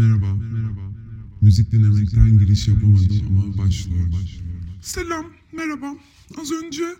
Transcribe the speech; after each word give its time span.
Merhaba. 0.00 0.34
Merhaba. 0.34 0.80
Müzik 1.40 1.72
dinlemekten 1.72 2.38
giriş 2.38 2.68
yapamadım 2.68 3.26
ama 3.28 3.58
başlıyor. 3.58 4.08
Selam, 4.82 5.26
merhaba. 5.52 5.96
Az 6.40 6.52
önce 6.52 6.96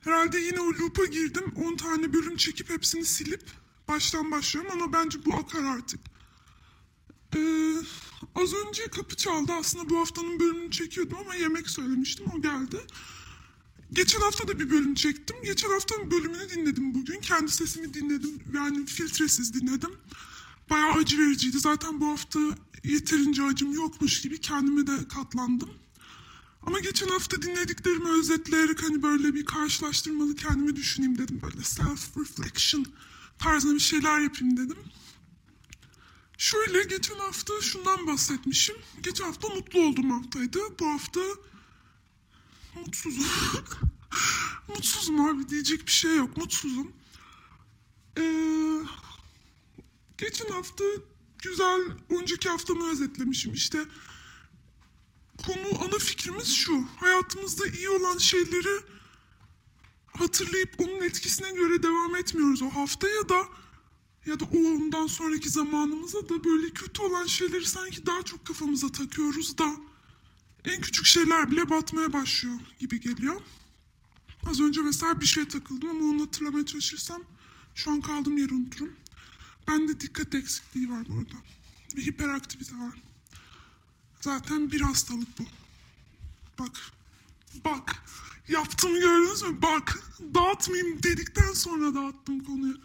herhalde 0.00 0.38
yine 0.38 0.60
o 0.60 0.66
loop'a 0.66 1.04
girdim. 1.04 1.44
10 1.56 1.76
tane 1.76 2.12
bölüm 2.12 2.36
çekip 2.36 2.70
hepsini 2.70 3.04
silip 3.04 3.42
baştan 3.88 4.30
başlıyorum 4.30 4.72
ama 4.74 4.92
bence 4.92 5.18
bu 5.24 5.34
akar 5.34 5.64
artık. 5.64 6.00
Ee, 7.36 7.74
az 8.34 8.52
önce 8.54 8.82
kapı 8.86 9.16
çaldı. 9.16 9.52
Aslında 9.52 9.90
bu 9.90 9.98
haftanın 9.98 10.40
bölümünü 10.40 10.70
çekiyordum 10.70 11.18
ama 11.20 11.34
yemek 11.34 11.70
söylemiştim. 11.70 12.26
O 12.38 12.42
geldi. 12.42 12.76
Geçen 13.92 14.20
hafta 14.20 14.48
da 14.48 14.58
bir 14.58 14.70
bölüm 14.70 14.94
çektim. 14.94 15.36
Geçen 15.44 15.70
haftanın 15.70 16.10
bölümünü 16.10 16.50
dinledim 16.50 16.94
bugün. 16.94 17.20
Kendi 17.20 17.50
sesimi 17.50 17.94
dinledim. 17.94 18.42
Yani 18.54 18.86
filtresiz 18.86 19.54
dinledim. 19.54 19.90
Bayağı 20.70 20.92
acı 20.92 21.18
vericiydi. 21.18 21.58
Zaten 21.58 22.00
bu 22.00 22.08
hafta 22.08 22.40
yeterince 22.84 23.42
acım 23.42 23.72
yokmuş 23.72 24.22
gibi 24.22 24.40
kendime 24.40 24.86
de 24.86 25.08
katlandım. 25.08 25.70
Ama 26.66 26.78
geçen 26.80 27.08
hafta 27.08 27.42
dinlediklerimi 27.42 28.08
özetleyerek 28.08 28.82
hani 28.82 29.02
böyle 29.02 29.34
bir 29.34 29.46
karşılaştırmalı 29.46 30.34
kendimi 30.34 30.76
düşüneyim 30.76 31.18
dedim. 31.18 31.40
Böyle 31.42 31.64
self 31.64 32.16
reflection 32.16 32.86
tarzında 33.38 33.74
bir 33.74 33.80
şeyler 33.80 34.20
yapayım 34.20 34.56
dedim. 34.56 34.78
Şöyle 36.38 36.82
geçen 36.82 37.18
hafta 37.18 37.60
şundan 37.60 38.06
bahsetmişim. 38.06 38.76
Geçen 39.02 39.24
hafta 39.24 39.48
mutlu 39.48 39.80
olduğum 39.80 40.10
haftaydı. 40.10 40.58
Bu 40.80 40.86
hafta 40.86 41.20
mutsuzum. 42.74 43.24
mutsuzum 44.68 45.20
abi 45.20 45.48
diyecek 45.48 45.86
bir 45.86 45.92
şey 45.92 46.16
yok. 46.16 46.36
Mutsuzum. 46.36 46.92
Ee, 48.18 48.80
geçen 50.18 50.48
hafta 50.48 50.84
güzel 51.42 51.80
önceki 52.10 52.48
haftamı 52.48 52.90
özetlemişim. 52.90 53.52
İşte 53.54 53.84
konu 55.46 55.84
ana 55.84 55.98
fikrimiz 55.98 56.54
şu. 56.54 56.84
Hayatımızda 56.96 57.66
iyi 57.66 57.88
olan 57.88 58.18
şeyleri 58.18 58.80
hatırlayıp 60.06 60.74
onun 60.78 61.02
etkisine 61.02 61.52
göre 61.52 61.82
devam 61.82 62.16
etmiyoruz 62.16 62.62
o 62.62 62.70
hafta 62.70 63.08
ya 63.08 63.28
da 63.28 63.48
ya 64.26 64.40
da 64.40 64.44
o 64.44 64.58
ondan 64.58 65.06
sonraki 65.06 65.50
zamanımıza 65.50 66.28
da 66.28 66.44
böyle 66.44 66.70
kötü 66.70 67.02
olan 67.02 67.26
şeyleri 67.26 67.66
sanki 67.66 68.06
daha 68.06 68.22
çok 68.22 68.44
kafamıza 68.44 68.88
takıyoruz 68.88 69.58
da 69.58 69.76
en 70.64 70.80
küçük 70.80 71.06
şeyler 71.06 71.50
bile 71.50 71.70
batmaya 71.70 72.12
başlıyor 72.12 72.56
gibi 72.78 73.00
geliyor. 73.00 73.40
Az 74.46 74.60
önce 74.60 74.80
mesela 74.80 75.20
bir 75.20 75.26
şey 75.26 75.48
takıldım 75.48 75.88
ama 75.90 76.04
onu 76.04 76.22
hatırlamaya 76.22 76.66
çalışırsam 76.66 77.22
şu 77.74 77.90
an 77.90 78.00
kaldığım 78.00 78.38
yeri 78.38 78.54
unuturum. 78.54 78.92
Bende 79.68 80.00
dikkat 80.00 80.34
eksikliği 80.34 80.90
var 80.90 81.06
bu 81.08 81.14
arada. 81.14 81.34
Ve 81.96 82.00
hiperaktivite 82.00 82.74
var. 82.78 83.02
Zaten 84.20 84.72
bir 84.72 84.80
hastalık 84.80 85.38
bu. 85.38 85.44
Bak. 86.58 86.80
Bak. 87.64 88.02
Yaptığımı 88.48 88.98
gördünüz 88.98 89.42
mü? 89.42 89.62
Bak. 89.62 89.98
Dağıtmayayım 90.34 91.02
dedikten 91.02 91.52
sonra 91.52 91.94
dağıttım 91.94 92.44
konuyu. 92.44 92.80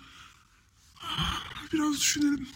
Biraz 1.74 1.94
düşünelim. 1.94 2.50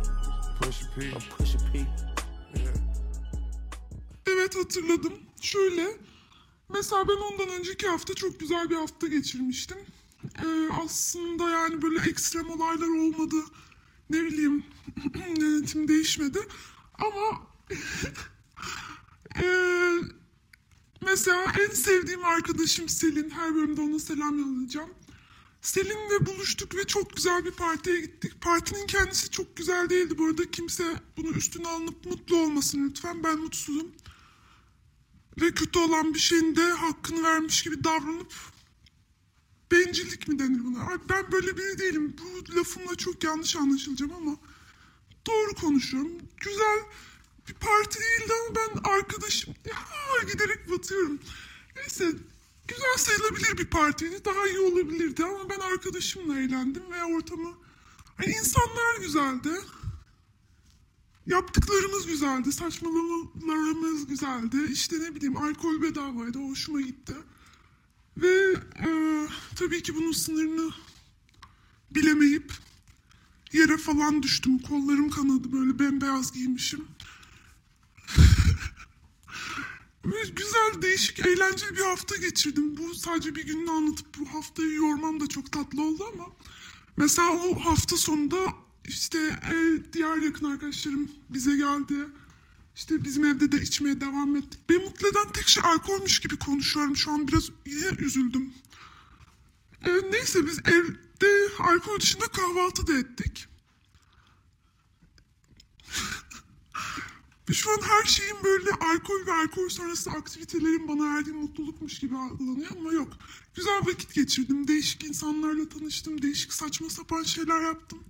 I'm 0.57 0.63
push 0.63 0.81
a 0.81 0.99
P, 0.99 1.05
I'm 1.05 1.21
push 1.37 1.55
a 1.55 1.57
P, 1.57 1.77
yeah. 1.77 1.79
push 1.79 1.79
a 1.79 1.79
P, 1.79 1.79
I'm 1.79 1.79
push 1.79 1.79
a 1.79 1.79
P, 1.79 1.79
push 1.79 1.79
a 1.79 1.79
P, 1.79 1.79
I'm 1.79 1.87
push 1.87 2.55
a 2.55 2.57
P. 2.57 2.63
yeah. 2.63 2.73
Evet 4.27 4.55
hatırladım. 4.55 5.13
Şöyle. 5.41 5.97
Mesela 6.69 7.07
ben 7.07 7.13
ondan 7.13 7.49
önceki 7.49 7.87
hafta 7.87 8.13
çok 8.13 8.39
güzel 8.39 8.69
bir 8.69 8.75
hafta 8.75 9.07
geçirmiştim. 9.07 9.77
Ee, 10.45 10.69
aslında 10.85 11.49
yani 11.49 11.81
böyle 11.81 12.09
ekstrem 12.09 12.49
olaylar 12.49 12.87
olmadı. 12.87 13.35
Ne 14.09 14.23
bileyim 14.23 14.65
yönetim 15.37 15.87
değişmedi. 15.87 16.39
Ama 16.93 17.47
ee, 19.43 19.93
mesela 21.05 21.53
en 21.59 21.73
sevdiğim 21.73 22.25
arkadaşım 22.25 22.89
Selin. 22.89 23.29
Her 23.29 23.55
bölümde 23.55 23.81
ona 23.81 23.99
selam 23.99 24.39
yollayacağım. 24.39 24.89
Selin'le 25.61 26.25
buluştuk 26.25 26.75
ve 26.75 26.83
çok 26.83 27.15
güzel 27.15 27.45
bir 27.45 27.51
partiye 27.51 28.01
gittik. 28.01 28.41
Partinin 28.41 28.87
kendisi 28.87 29.29
çok 29.29 29.57
güzel 29.57 29.89
değildi 29.89 30.17
bu 30.17 30.25
arada. 30.25 30.51
Kimse 30.51 30.83
bunu 31.17 31.29
üstüne 31.29 31.67
alınıp 31.67 32.05
mutlu 32.05 32.37
olmasın 32.37 32.89
lütfen. 32.89 33.23
Ben 33.23 33.39
mutsuzum 33.39 33.91
ve 35.41 35.51
kötü 35.51 35.79
olan 35.79 36.13
bir 36.13 36.19
şeyin 36.19 36.55
de 36.55 36.71
hakkını 36.71 37.23
vermiş 37.23 37.63
gibi 37.63 37.83
davranıp 37.83 38.33
bencillik 39.71 40.27
mi 40.27 40.39
denir 40.39 40.63
buna? 40.65 40.83
Ay 40.83 40.97
ben 41.09 41.31
böyle 41.31 41.57
biri 41.57 41.79
değilim. 41.79 42.15
Bu 42.21 42.55
lafımla 42.55 42.95
çok 42.95 43.23
yanlış 43.23 43.55
anlaşılacağım 43.55 44.13
ama 44.13 44.37
doğru 45.27 45.53
konuşuyorum. 45.53 46.11
Güzel 46.37 46.79
bir 47.47 47.53
parti 47.53 47.99
değildi 47.99 48.33
ama 48.45 48.55
ben 48.55 48.91
arkadaşım 48.91 49.55
ya 49.65 49.75
giderek 50.33 50.71
batıyorum. 50.71 51.19
Neyse 51.75 52.13
güzel 52.67 52.97
sayılabilir 52.97 53.57
bir 53.57 53.65
partiydi. 53.65 54.25
Daha 54.25 54.47
iyi 54.47 54.59
olabilirdi 54.59 55.23
ama 55.23 55.49
ben 55.49 55.59
arkadaşımla 55.59 56.39
eğlendim 56.39 56.83
ve 56.91 57.03
ortamı 57.03 57.53
hani 58.17 58.27
insanlar 58.27 59.01
güzeldi. 59.01 59.49
Yaptıklarımız 61.25 62.07
güzeldi, 62.07 62.51
saçmalamalarımız 62.51 64.07
güzeldi. 64.07 64.57
İşte 64.71 64.99
ne 64.99 65.15
bileyim 65.15 65.37
alkol 65.37 65.81
bedavaydı, 65.81 66.39
hoşuma 66.39 66.81
gitti. 66.81 67.13
Ve 68.17 68.53
e, 68.79 68.89
tabii 69.55 69.83
ki 69.83 69.95
bunun 69.95 70.11
sınırını 70.11 70.71
bilemeyip 71.91 72.53
yere 73.53 73.77
falan 73.77 74.23
düştüm. 74.23 74.59
Kollarım 74.59 75.09
kanadı 75.09 75.51
böyle 75.51 75.79
bembeyaz 75.79 76.31
giymişim. 76.31 76.87
Ve 79.96 79.96
güzel, 80.35 80.81
değişik, 80.81 81.19
eğlenceli 81.19 81.75
bir 81.75 81.81
hafta 81.81 82.15
geçirdim. 82.15 82.77
Bu 82.77 82.95
sadece 82.95 83.35
bir 83.35 83.45
gününü 83.45 83.71
anlatıp 83.71 84.05
bu 84.19 84.33
haftayı 84.33 84.73
yormam 84.73 85.19
da 85.19 85.27
çok 85.27 85.51
tatlı 85.51 85.83
oldu 85.83 86.03
ama 86.13 86.25
mesela 86.97 87.31
o 87.31 87.59
hafta 87.59 87.97
sonunda 87.97 88.37
işte 88.87 89.17
e, 89.53 89.83
diğer 89.93 90.17
yakın 90.17 90.51
arkadaşlarım 90.51 91.11
bize 91.29 91.55
geldi. 91.55 91.95
İşte 92.75 93.03
bizim 93.03 93.25
evde 93.25 93.51
de 93.51 93.61
içmeye 93.61 94.01
devam 94.01 94.35
ettik. 94.35 94.59
Beni 94.69 94.77
mutlu 94.77 95.07
eden 95.07 95.31
tek 95.33 95.47
şey 95.47 95.63
alkolmüş 95.65 96.19
gibi 96.19 96.39
konuşuyorum. 96.39 96.95
Şu 96.95 97.11
an 97.11 97.27
biraz 97.27 97.49
yine 97.65 97.89
üzüldüm. 97.99 98.53
E, 99.85 99.91
neyse 100.11 100.47
biz 100.47 100.59
evde 100.59 101.49
alkol 101.59 101.99
dışında 101.99 102.25
kahvaltı 102.27 102.87
da 102.87 102.97
ettik. 102.97 103.47
Ve 107.49 107.53
şu 107.53 107.71
an 107.71 107.81
her 107.81 108.03
şeyin 108.03 108.35
böyle 108.43 108.69
alkol 108.71 109.25
ve 109.25 109.33
alkol 109.33 109.69
sonrası 109.69 110.11
aktivitelerin 110.11 110.87
bana 110.87 111.15
verdiği 111.15 111.33
mutlulukmuş 111.33 111.99
gibi 111.99 112.17
algılanıyor 112.17 112.71
ama 112.79 112.93
yok. 112.93 113.13
Güzel 113.55 113.81
vakit 113.85 114.13
geçirdim. 114.13 114.67
Değişik 114.67 115.03
insanlarla 115.03 115.69
tanıştım. 115.69 116.21
Değişik 116.21 116.53
saçma 116.53 116.89
sapan 116.89 117.23
şeyler 117.23 117.61
yaptım. 117.61 118.03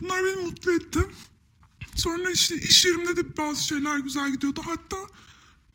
Bunlar 0.00 0.24
beni 0.24 0.36
mutlu 0.36 0.72
etti. 0.72 1.00
Sonra 1.94 2.30
işte 2.30 2.56
iş 2.56 2.84
yerimde 2.84 3.16
de 3.16 3.36
bazı 3.36 3.66
şeyler 3.66 3.98
güzel 3.98 4.32
gidiyordu. 4.32 4.62
Hatta 4.64 4.96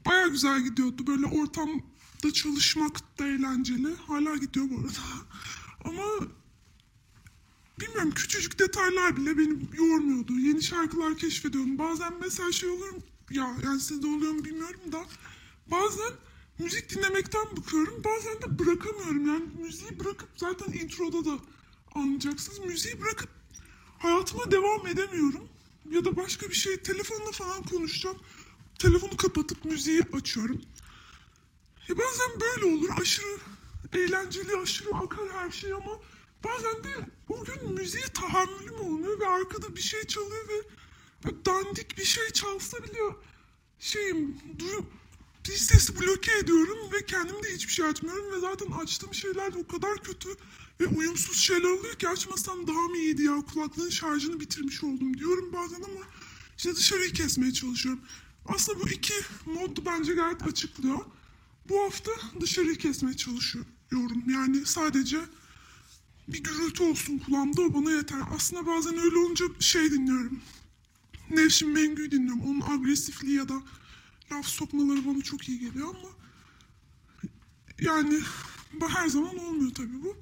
baya 0.06 0.28
güzel 0.28 0.64
gidiyordu. 0.64 1.08
Böyle 1.08 1.26
ortamda 1.26 2.34
çalışmak 2.34 3.20
da 3.20 3.28
eğlenceli. 3.28 3.96
Hala 4.08 4.36
gidiyor 4.36 4.66
bu 4.70 4.80
arada. 4.80 5.00
Ama 5.86 6.28
bilmiyorum 7.96 8.16
küçücük 8.16 8.60
detaylar 8.60 9.18
bile 9.18 9.38
beni 9.38 9.58
yormuyordu. 9.74 10.34
Yeni 10.34 10.64
şarkılar 10.64 11.18
keşfediyorum. 11.18 11.80
Bazen 11.80 12.14
mesela 12.22 12.52
şey 12.52 12.70
olur 12.70 12.90
mu? 12.90 13.00
Ya 13.32 13.58
yani 13.64 13.80
sizde 13.80 14.08
oluyor 14.08 14.32
mu 14.32 14.46
bilmiyorum 14.46 14.92
da. 14.92 15.06
Bazen 15.68 16.12
müzik 16.60 16.90
dinlemekten 16.90 17.46
bıkıyorum. 17.58 18.04
Bazen 18.04 18.42
de 18.42 18.60
bırakamıyorum. 18.60 19.28
Yani 19.28 19.46
müziği 19.62 20.00
bırakıp 20.00 20.30
zaten 20.36 20.74
introda 20.74 21.26
da 21.26 21.40
anlayacaksınız. 21.96 22.60
Müziği 22.60 23.02
bırakıp 23.02 23.30
hayatıma 24.00 24.52
devam 24.52 24.88
edemiyorum. 24.88 25.48
Ya 25.92 26.06
da 26.06 26.16
başka 26.16 26.50
bir 26.50 26.56
şey 26.56 26.78
telefonla 26.78 27.32
falan 27.32 27.64
konuşacağım. 27.64 28.18
Telefonu 28.80 29.18
kapatıp 29.18 29.66
müziği 29.66 30.02
açıyorum. 30.14 30.62
Ya 31.88 31.98
bazen 31.98 32.42
böyle 32.42 32.76
olur. 32.76 32.90
Aşırı 33.02 33.38
eğlenceli, 33.94 34.58
aşırı 34.64 34.96
akar 34.96 35.30
her 35.34 35.52
şey 35.52 35.74
ama 35.74 36.00
bazen 36.46 36.84
de 36.84 37.10
o 37.30 37.44
gün 37.44 37.74
müziğe 37.74 38.08
tahammülüm 38.14 38.80
olmuyor 38.80 39.20
ve 39.20 39.28
arkada 39.28 39.76
bir 39.76 39.82
şey 39.82 40.04
çalıyor 40.04 40.48
ve 40.50 40.68
böyle 41.24 41.46
dandik 41.46 41.98
bir 41.98 42.06
şey 42.06 42.30
çalsa 42.30 42.78
bile 42.84 43.00
şeyim 43.80 44.38
duyu 44.60 44.86
bir 45.48 45.58
sesi 45.58 46.02
bloke 46.02 46.38
ediyorum 46.38 46.78
ve 46.94 47.06
kendim 47.06 47.44
de 47.44 47.54
hiçbir 47.54 47.74
şey 47.74 47.86
açmıyorum 47.86 48.32
ve 48.32 48.40
zaten 48.40 48.72
açtığım 48.72 49.14
şeyler 49.14 49.54
de 49.54 49.58
o 49.58 49.68
kadar 49.68 50.04
kötü 50.04 50.30
ve 50.80 50.88
uyumsuz 50.88 51.38
şeyler 51.38 51.70
oluyor 51.70 51.94
ki 51.94 52.10
açmasam 52.10 52.68
daha 52.68 52.82
mı 52.82 52.98
iyiydi 52.98 53.24
ya 53.24 53.42
kulaklığın 53.54 53.90
şarjını 53.90 54.40
bitirmiş 54.40 54.84
oldum 54.84 55.18
diyorum 55.18 55.54
bazen 55.54 55.82
ama 55.82 56.06
işte 56.58 56.76
dışarıyı 56.76 57.14
kesmeye 57.14 57.54
çalışıyorum. 57.54 58.02
Aslında 58.46 58.80
bu 58.80 58.90
iki 58.90 59.14
mod 59.46 59.78
bence 59.86 60.14
gayet 60.14 60.44
açıklıyor. 60.44 61.00
Bu 61.70 61.84
hafta 61.84 62.12
dışarıyı 62.42 62.76
kesmeye 62.76 63.18
çalışıyorum. 63.18 64.24
Yani 64.28 64.66
sadece 64.66 65.20
bir 66.28 66.44
gürültü 66.44 66.84
olsun 66.84 67.18
kulağımda 67.18 67.62
o 67.62 67.74
bana 67.74 67.92
yeter. 67.92 68.20
Aslında 68.36 68.68
bazen 68.68 68.98
öyle 68.98 69.18
olunca 69.18 69.46
şey 69.60 69.92
dinliyorum. 69.92 70.42
Nevşin 71.30 71.70
Mengü'yü 71.70 72.12
dinliyorum. 72.12 72.42
Onun 72.42 72.62
agresifliği 72.62 73.38
ya 73.38 73.50
da 73.50 73.62
laf 74.32 74.46
sokmaları 74.46 75.06
bana 75.06 75.22
çok 75.22 75.50
iyi 75.50 75.60
geliyor 75.60 75.88
ama 75.88 76.10
yani 77.80 78.22
her 78.88 79.08
zaman 79.08 79.38
olmuyor 79.38 79.72
tabii 79.76 80.04
bu. 80.04 80.18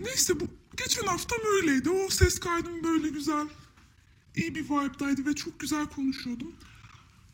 Neyse 0.00 0.40
bu 0.40 0.44
geçen 0.76 1.06
haftam 1.06 1.38
öyleydi. 1.56 1.90
O 1.90 2.08
ses 2.10 2.38
kaydım 2.38 2.84
böyle 2.84 3.08
güzel, 3.08 3.46
iyi 4.36 4.54
bir 4.54 4.64
vibe'daydı 4.64 5.26
ve 5.26 5.34
çok 5.34 5.60
güzel 5.60 5.86
konuşuyordum. 5.86 6.54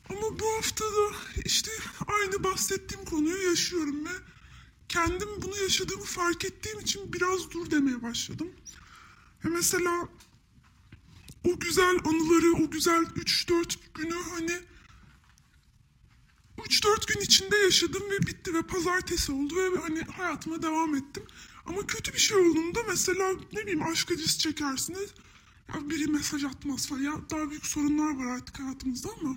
Ama 0.08 0.38
bu 0.38 0.56
hafta 0.56 0.84
da 0.84 1.16
işte 1.44 1.70
aynı 2.06 2.44
bahsettiğim 2.44 3.04
konuyu 3.04 3.48
yaşıyorum 3.48 4.04
ve 4.04 4.10
kendim 4.98 5.28
bunu 5.42 5.56
yaşadığımı 5.56 6.04
fark 6.04 6.44
ettiğim 6.44 6.80
için 6.80 7.12
biraz 7.12 7.50
dur 7.50 7.70
demeye 7.70 8.02
başladım. 8.02 8.50
Ya 9.44 9.50
mesela 9.50 10.08
o 11.44 11.58
güzel 11.60 11.98
anıları, 12.04 12.64
o 12.64 12.70
güzel 12.70 13.02
3-4 13.02 13.76
günü 13.94 14.14
hani 14.30 14.60
3-4 16.58 17.14
gün 17.14 17.20
içinde 17.20 17.56
yaşadım 17.56 18.02
ve 18.10 18.26
bitti 18.26 18.54
ve 18.54 18.62
pazartesi 18.62 19.32
oldu 19.32 19.56
ve 19.56 19.78
hani 19.78 20.02
hayatıma 20.02 20.62
devam 20.62 20.94
ettim. 20.94 21.22
Ama 21.66 21.86
kötü 21.86 22.12
bir 22.12 22.18
şey 22.18 22.36
olduğunda 22.36 22.80
mesela 22.88 23.32
ne 23.52 23.60
bileyim 23.60 23.82
aşk 23.82 24.12
acısı 24.12 24.38
çekersiniz. 24.38 25.10
Ya 25.68 25.90
biri 25.90 26.06
mesaj 26.06 26.44
atmaz 26.44 26.88
falan. 26.88 27.00
Ya 27.00 27.12
daha 27.30 27.50
büyük 27.50 27.66
sorunlar 27.66 28.16
var 28.16 28.26
artık 28.26 28.60
hayatımızda 28.60 29.08
ama 29.20 29.36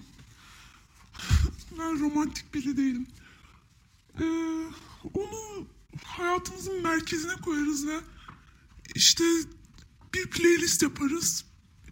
ben 1.80 2.00
romantik 2.00 2.54
biri 2.54 2.78
değilim. 2.78 3.08
Ee, 4.20 4.91
onu 5.14 5.68
hayatımızın 6.04 6.84
merkezine 6.84 7.36
koyarız 7.36 7.88
ve 7.88 8.00
işte 8.96 9.24
bir 10.14 10.28
playlist 10.28 10.82
yaparız. 10.82 11.46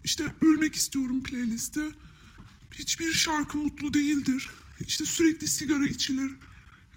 İşte 0.04 0.34
ölmek 0.42 0.74
istiyorum 0.74 1.22
playlisti. 1.22 1.80
Hiçbir 2.72 3.12
şarkı 3.12 3.58
mutlu 3.58 3.94
değildir. 3.94 4.50
İşte 4.80 5.04
sürekli 5.04 5.48
sigara 5.48 5.84
içilir. 5.84 6.32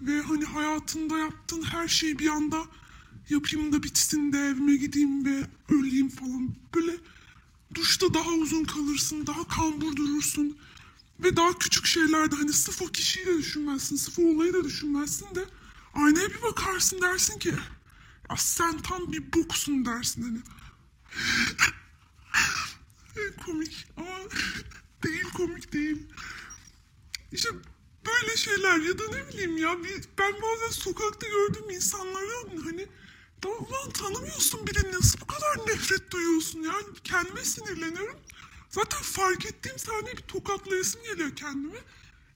Ve 0.00 0.20
hani 0.20 0.44
hayatında 0.44 1.18
yaptığın 1.18 1.62
her 1.62 1.88
şeyi 1.88 2.18
bir 2.18 2.28
anda 2.28 2.64
yapayım 3.30 3.72
da 3.72 3.82
bitsin 3.82 4.32
de 4.32 4.38
evime 4.38 4.76
gideyim 4.76 5.24
ve 5.24 5.46
öleyim 5.68 6.08
falan. 6.08 6.54
Böyle 6.74 6.96
duşta 7.74 8.14
daha 8.14 8.30
uzun 8.30 8.64
kalırsın, 8.64 9.26
daha 9.26 9.48
kambur 9.48 9.96
durursun. 9.96 10.56
Ve 11.20 11.36
daha 11.36 11.58
küçük 11.58 11.86
şeylerde 11.86 12.36
hani 12.36 12.50
o 12.80 12.86
kişiyi 12.86 13.26
de 13.26 13.38
düşünmezsin, 13.38 14.22
o 14.22 14.34
olayı 14.34 14.52
da 14.52 14.64
düşünmezsin 14.64 15.34
de 15.34 15.44
aynaya 15.94 16.30
bir 16.30 16.42
bakarsın 16.42 17.02
dersin 17.02 17.38
ki 17.38 17.54
ya 18.30 18.36
sen 18.36 18.78
tam 18.78 19.12
bir 19.12 19.32
boksun 19.32 19.84
dersin 19.84 20.22
hani. 20.22 20.40
komik 23.46 23.86
ama 23.96 24.18
değil 25.04 25.24
komik 25.36 25.72
değil. 25.72 26.06
İşte 27.32 27.48
böyle 28.06 28.36
şeyler 28.36 28.78
ya 28.78 28.98
da 28.98 29.02
ne 29.08 29.28
bileyim 29.28 29.56
ya 29.56 29.76
ben 30.18 30.32
bazen 30.32 30.70
sokakta 30.70 31.26
gördüğüm 31.28 31.70
insanlardan 31.70 32.56
hani 32.64 32.88
ulan 33.48 33.90
tanımıyorsun 33.90 34.66
birini 34.66 34.92
nasıl 34.92 35.20
bu 35.20 35.26
kadar 35.26 35.66
nefret 35.66 36.10
duyuyorsun 36.10 36.60
yani 36.60 36.84
kendime 37.04 37.44
sinirleniyorum. 37.44 38.18
Zaten 38.70 39.02
fark 39.02 39.46
ettiğim 39.46 39.78
sahne 39.78 40.12
bir 40.12 40.22
tokatlayasım 40.22 41.02
geliyor 41.02 41.36
kendime. 41.36 41.78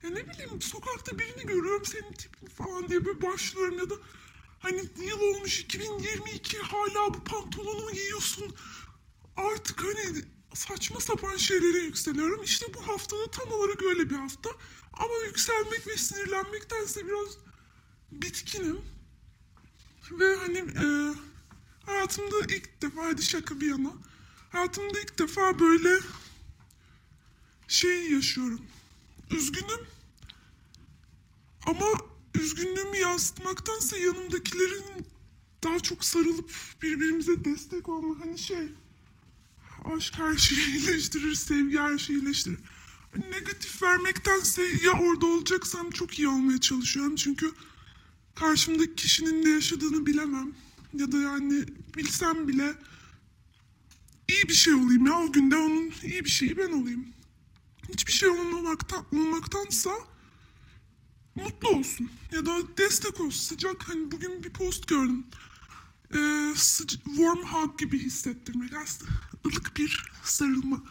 Ya 0.02 0.10
ne 0.10 0.28
bileyim 0.28 0.62
sokakta 0.62 1.18
birini 1.18 1.46
görüyorum 1.46 1.84
senin 1.84 2.12
tipin 2.12 2.46
falan 2.46 2.88
diye 2.88 3.04
böyle 3.04 3.22
başlıyorum 3.22 3.78
ya 3.78 3.90
da 3.90 3.94
hani 4.58 4.82
yıl 5.06 5.20
olmuş 5.20 5.60
2022 5.60 6.58
hala 6.58 7.14
bu 7.14 7.24
pantolonu 7.24 7.92
giyiyorsun? 7.92 8.54
Artık 9.36 9.84
hani 9.84 10.24
saçma 10.54 11.00
sapan 11.00 11.36
şeylere 11.36 11.78
yükseliyorum. 11.78 12.42
İşte 12.42 12.66
bu 12.74 12.88
haftada 12.88 13.30
tam 13.30 13.52
olarak 13.52 13.82
öyle 13.82 14.10
bir 14.10 14.16
hafta. 14.16 14.50
Ama 14.92 15.14
yükselmek 15.26 15.86
ve 15.86 15.96
sinirlenmektense 15.96 17.06
biraz 17.06 17.38
bitkinim. 18.12 18.80
Ve 20.10 20.36
hani 20.36 20.58
e, 20.58 21.14
hayatımda 21.86 22.36
ilk 22.48 22.82
defa 22.82 23.06
hadi 23.06 23.22
şaka 23.22 23.60
bir 23.60 23.66
yana. 23.66 23.92
Hayatımda 24.52 25.00
ilk 25.00 25.18
defa 25.18 25.58
böyle 25.58 26.00
şey 27.68 28.10
yaşıyorum. 28.10 28.60
Üzgünüm. 29.30 29.86
Ama 31.66 31.86
üzgünlüğümü 32.34 32.96
yansıtmaktansa 32.96 33.96
yanımdakilerin 33.96 35.06
daha 35.64 35.80
çok 35.80 36.04
sarılıp 36.04 36.50
birbirimize 36.82 37.44
destek 37.44 37.88
olma 37.88 38.20
hani 38.20 38.38
şey 38.38 38.68
aşk 39.96 40.18
her 40.18 40.36
şeyi 40.36 40.66
iyileştirir, 40.66 41.34
sevgi 41.34 41.78
her 41.78 41.98
şeyi 41.98 42.18
iyileştirir. 42.18 42.58
Hani 43.12 43.30
negatif 43.30 43.82
vermektense 43.82 44.62
ya 44.62 44.92
orada 44.92 45.26
olacaksam 45.26 45.90
çok 45.90 46.18
iyi 46.18 46.28
olmaya 46.28 46.60
çalışıyorum 46.60 47.16
çünkü 47.16 47.52
karşımdaki 48.34 48.94
kişinin 48.94 49.44
ne 49.44 49.50
yaşadığını 49.50 50.06
bilemem 50.06 50.52
ya 50.94 51.12
da 51.12 51.18
yani 51.18 51.64
bilsem 51.96 52.48
bile 52.48 52.74
iyi 54.28 54.48
bir 54.48 54.54
şey 54.54 54.74
olayım 54.74 55.06
ya 55.06 55.18
o 55.18 55.32
günde 55.32 55.56
onun 55.56 55.92
iyi 56.04 56.24
bir 56.24 56.30
şeyi 56.30 56.56
ben 56.56 56.72
olayım. 56.72 57.06
Hiçbir 57.88 58.12
şey 58.12 58.28
olmamaktan, 58.28 59.04
olmaktansa 59.12 59.90
mutlu 61.34 61.68
olsun. 61.68 62.10
Ya 62.32 62.46
da 62.46 62.78
destek 62.78 63.20
olsun. 63.20 63.48
Sıcak 63.48 63.88
hani 63.88 64.12
bugün 64.12 64.44
bir 64.44 64.50
post 64.50 64.88
gördüm. 64.88 65.26
Ee, 66.14 66.16
sıca- 66.56 67.04
warm 67.04 67.42
hug 67.42 67.78
gibi 67.78 67.98
hissettirmek. 67.98 68.74
Aslında 68.74 69.12
ılık 69.46 69.76
bir 69.76 70.12
sarılma. 70.22 70.82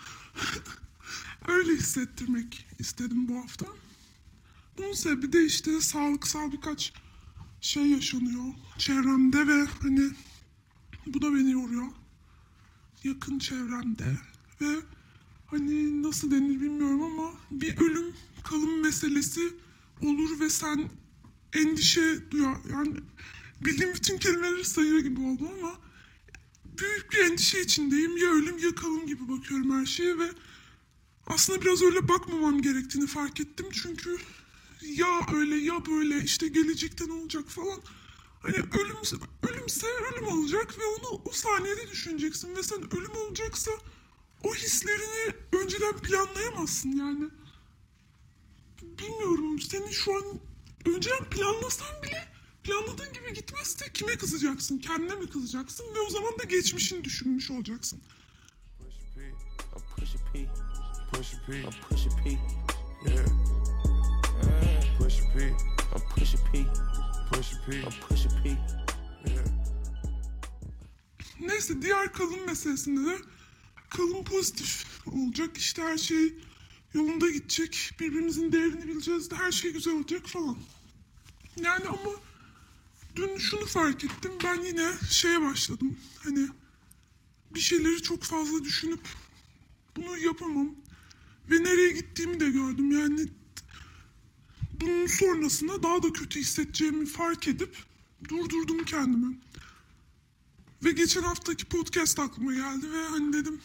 Öyle 1.48 1.72
hissettirmek 1.72 2.68
istedim 2.80 3.28
bu 3.28 3.38
hafta. 3.38 3.66
Bunun 4.78 4.94
sebebi 4.94 5.34
de 5.34 5.46
işte 5.46 5.82
sağlıksal 5.82 6.52
birkaç 6.52 6.94
şey 7.62 7.86
yaşanıyor 7.88 8.54
çevremde 8.78 9.48
ve 9.48 9.66
hani 9.82 10.10
bu 11.06 11.22
da 11.22 11.34
beni 11.34 11.51
yoruyor. 11.51 11.88
Yakın 13.04 13.39
çevremde 13.39 14.18
ve 14.62 14.75
hani 15.48 16.04
nasıl 16.04 16.32
denir 16.32 16.62
bilmiyorum 16.62 17.01
ama 17.01 17.34
bir 17.51 17.77
ölüm 17.77 18.13
kalım 18.44 18.82
meselesi 18.82 19.54
olur 20.01 20.39
ve 20.39 20.50
sen 20.50 20.89
endişe 21.54 22.32
duyar. 22.32 22.58
Yani 22.72 22.94
bildiğim 23.62 23.94
bütün 23.94 24.18
kelimeleri 24.18 24.66
sayıyor 24.66 25.00
gibi 25.00 25.22
oldum 25.22 25.48
ama 25.60 25.75
büyük 26.80 27.12
bir 27.12 27.18
endişe 27.18 27.62
içindeyim. 27.62 28.18
Ya 28.18 28.30
ölüm 28.30 28.58
ya 28.58 28.75
kalım 28.75 29.08
gibi 29.08 29.30
bakıyorum 29.30 29.80
her 29.80 29.86
şeye 29.86 30.20
ve 30.20 30.32
aslında 31.27 31.62
biraz 31.62 31.82
öyle 31.82 32.08
bakmamam 32.08 32.62
gerektiğini 32.62 33.08
fark 33.08 33.39
ettim. 33.39 33.66
Çünkü 33.72 34.18
ya 34.82 35.20
öyle 35.36 35.56
ya 35.56 35.86
böyle 35.86 36.24
işte 36.24 36.48
gelecekten 36.48 37.10
olacak 37.10 37.50
falan. 37.50 37.82
Hani 38.42 38.56
ölümse, 38.56 39.16
ölümse 39.50 39.88
ölüm 39.88 40.27
olacak 40.27 40.80
ve 40.80 40.84
onu 40.86 41.22
o 41.25 41.32
saniyede 41.32 41.92
düşüneceksin. 41.92 42.56
Ve 42.56 42.63
sen 42.63 42.98
ölüm 42.98 43.16
olacaksa 43.27 43.72
o 44.44 44.56
hislerini 44.56 45.36
önceden 45.51 45.98
planlayamazsın 45.98 46.91
yani. 46.91 47.29
Bilmiyorum 48.82 49.60
senin 49.60 49.89
şu 49.89 50.15
an 50.15 50.24
önceden 50.86 51.24
planlasan 51.29 52.03
bile 52.03 52.27
planladığın 52.63 53.13
gibi 53.13 53.34
gitmezse 53.34 53.86
kime 53.94 54.17
kızacaksın? 54.17 54.77
Kendine 54.77 55.15
mi 55.15 55.29
kızacaksın? 55.29 55.86
Ve 55.96 56.00
o 56.00 56.10
zaman 56.10 56.39
da 56.39 56.44
geçmişini 56.44 57.03
düşünmüş 57.03 57.51
olacaksın. 57.51 58.01
Neyse 71.39 71.82
diğer 71.82 72.13
kalın 72.13 72.46
meselesinde 72.46 73.10
de 73.10 73.17
kalın 73.89 74.24
pozitif 74.24 74.86
olacak. 75.06 75.58
İşte 75.58 75.82
her 75.82 75.98
şey 75.98 76.34
yolunda 76.94 77.29
gidecek. 77.29 77.91
Birbirimizin 78.00 78.51
değerini 78.51 78.88
bileceğiz 78.88 79.32
de 79.32 79.36
her 79.36 79.51
şey 79.51 79.74
güzel 79.74 79.94
olacak 79.94 80.27
falan. 80.27 80.58
Yani 81.63 81.86
ama 81.86 82.12
dün 83.15 83.38
şunu 83.38 83.65
fark 83.65 84.03
ettim. 84.03 84.32
Ben 84.44 84.62
yine 84.62 84.91
şeye 85.10 85.41
başladım. 85.41 85.98
Hani 86.24 86.48
bir 87.53 87.60
şeyleri 87.60 88.01
çok 88.01 88.24
fazla 88.24 88.63
düşünüp 88.63 89.00
bunu 89.96 90.17
yapamam. 90.17 90.75
Ve 91.51 91.63
nereye 91.63 91.91
gittiğimi 91.91 92.39
de 92.39 92.50
gördüm. 92.50 92.91
Yani 92.91 93.27
bunun 94.82 95.08
sonrasında 95.08 95.84
daha 95.84 96.03
da 96.03 96.13
kötü 96.13 96.39
hissedeceğimi 96.39 97.06
fark 97.06 97.48
edip 97.48 97.77
durdurdum 98.29 98.86
kendimi. 98.86 99.38
Ve 100.84 100.91
geçen 100.91 101.24
haftaki 101.24 101.65
podcast 101.65 102.19
aklıma 102.19 102.53
geldi 102.53 102.91
ve 102.91 103.07
hani 103.07 103.34
dedim 103.34 103.62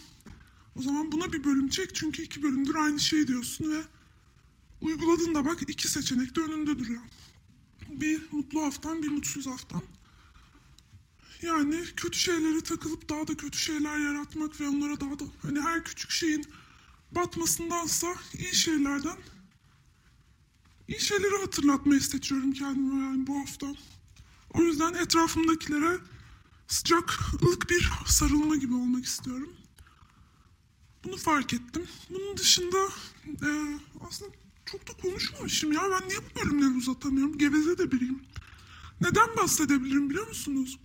o 0.77 0.83
zaman 0.83 1.13
buna 1.13 1.33
bir 1.33 1.45
bölüm 1.45 1.69
çek 1.69 1.95
çünkü 1.95 2.23
iki 2.23 2.43
bölümdür 2.43 2.75
aynı 2.75 3.01
şey 3.01 3.27
diyorsun 3.27 3.73
ve 3.73 3.83
Uyguladığında 4.83 5.45
bak 5.45 5.63
iki 5.69 5.89
seçenek 5.89 6.37
de 6.37 6.41
önünde 6.41 6.79
duruyor. 6.79 7.03
Bir 7.89 8.23
mutlu 8.33 8.63
haftan 8.63 9.03
bir 9.03 9.09
mutsuz 9.09 9.47
haftan. 9.47 9.83
Yani 11.43 11.85
kötü 11.97 12.19
şeylere 12.19 12.61
takılıp 12.61 13.09
daha 13.09 13.29
da 13.29 13.37
kötü 13.37 13.59
şeyler 13.59 13.99
yaratmak 13.99 14.61
ve 14.61 14.69
onlara 14.69 15.01
daha 15.01 15.19
da 15.19 15.25
hani 15.43 15.61
her 15.61 15.85
küçük 15.85 16.11
şeyin 16.11 16.47
batmasındansa 17.13 18.15
iyi 18.39 18.55
şeylerden 18.55 19.17
iyi 20.89 21.01
şeyleri 21.01 21.37
hatırlatmayı 21.41 22.01
seçiyorum 22.01 22.53
kendime 22.53 23.05
yani 23.05 23.27
bu 23.27 23.41
hafta. 23.41 23.67
O 24.55 24.63
yüzden 24.63 24.95
etrafımdakilere 24.95 25.99
sıcak, 26.73 27.19
ılık 27.43 27.71
bir 27.71 27.91
sarılma 28.07 28.57
gibi 28.57 28.75
olmak 28.75 29.05
istiyorum. 29.05 29.53
Bunu 31.05 31.17
fark 31.17 31.53
ettim. 31.55 31.87
Bunun 32.11 32.37
dışında 32.37 32.89
e, 33.27 33.79
aslında 34.09 34.31
çok 34.67 34.89
da 34.89 34.93
konuşmamışım 34.93 35.73
ya. 35.73 35.83
Ben 35.91 36.09
niye 36.09 36.19
bu 36.19 36.41
bölümleri 36.41 36.79
uzatamıyorum? 36.79 37.39
Geveze 37.39 37.79
de 37.79 37.93
biriyim. 37.93 38.23
Neden 39.01 39.37
bahsedebilirim 39.37 40.11
biliyor 40.11 40.29
musunuz? 40.29 40.79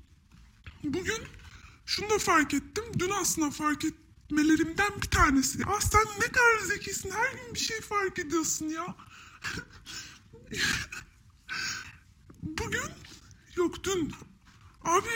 Bugün 0.84 1.24
şunu 1.86 2.10
da 2.10 2.18
fark 2.18 2.54
ettim. 2.54 2.84
Dün 3.00 3.10
aslında 3.10 3.52
fark 3.52 3.86
etmelerimden 3.86 5.02
bir 5.02 5.10
tanesi. 5.10 5.60
Ah 5.68 5.82
sen 5.82 6.06
ne 6.20 6.28
kadar 6.28 6.60
zekisin. 6.68 7.12
Her 7.12 7.32
gün 7.32 7.54
bir 7.54 7.60
şey 7.60 7.82
fark 7.82 8.20
ediyorsun 8.20 8.66
ya. 8.66 8.96
Bugün 12.44 12.92
yok 13.56 13.84
dün. 13.84 14.14
Abi 14.88 15.10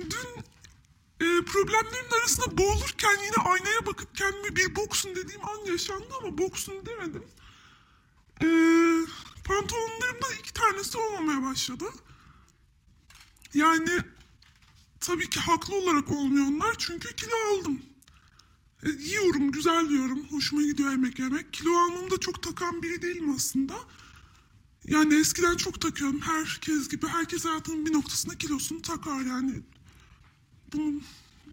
dün 0.00 0.42
e, 1.20 1.44
problemlerin 1.44 2.20
arasında 2.20 2.58
boğulurken 2.58 3.18
yine 3.24 3.36
aynaya 3.44 3.86
bakıp 3.86 4.16
kendime 4.16 4.56
bir 4.56 4.76
boksun 4.76 5.16
dediğim 5.16 5.48
an 5.48 5.66
yaşandı 5.66 6.08
ama 6.20 6.38
boksun 6.38 6.86
demedim. 6.86 7.24
E, 8.42 8.46
pantolonlarımda 9.44 10.26
iki 10.40 10.52
tanesi 10.52 10.98
olmamaya 10.98 11.42
başladı. 11.42 11.84
Yani 13.54 13.90
tabii 15.00 15.30
ki 15.30 15.40
haklı 15.40 15.74
olarak 15.74 16.10
olmuyor 16.10 16.46
onlar 16.46 16.74
çünkü 16.78 17.16
kilo 17.16 17.36
aldım. 17.52 17.82
E, 18.82 18.88
yiyorum, 18.90 19.52
güzel 19.52 19.90
yiyorum. 19.90 20.26
Hoşuma 20.30 20.62
gidiyor 20.62 20.90
yemek 20.90 21.18
yemek. 21.18 21.52
Kilo 21.52 21.78
almamda 21.78 22.20
çok 22.20 22.42
takan 22.42 22.82
biri 22.82 23.02
değilim 23.02 23.34
aslında. 23.36 23.74
Yani 24.86 25.14
eskiden 25.14 25.56
çok 25.56 25.80
takıyorum. 25.80 26.20
Herkes 26.20 26.88
gibi. 26.88 27.06
Herkes 27.06 27.44
hayatının 27.44 27.86
bir 27.86 27.92
noktasında 27.92 28.38
kilosunu 28.38 28.82
takar 28.82 29.20
yani. 29.20 29.62
Bunun 30.72 31.02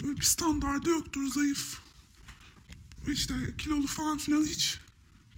böyle 0.04 0.18
bir 0.18 0.26
standardı 0.26 0.90
yoktur. 0.90 1.28
Zayıf, 1.28 1.78
işte 3.08 3.34
kilolu 3.58 3.88
falan 3.88 4.18
filan 4.18 4.44
hiç 4.44 4.80